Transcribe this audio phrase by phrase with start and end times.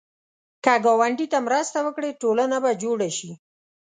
[0.63, 3.31] که ګاونډي ته مرسته وکړې، ټولنه به جوړه شي